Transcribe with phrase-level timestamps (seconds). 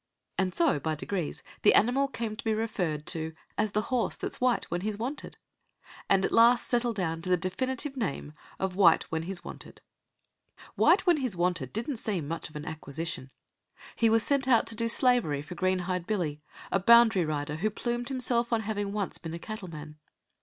[0.35, 4.41] And so, by degrees, the animal came to be referred to as the horse that's
[4.41, 5.37] white when he's wanted,
[6.09, 9.79] and at last settled down to the definite name of "White when he's wanted".
[10.73, 13.29] White when he's wanted didn't seem much of an acquisition.
[13.95, 16.41] He was sent out to do slavery for Greenhide Billy,
[16.71, 19.99] a boundary rider who plumed himself on having once been a cattle man.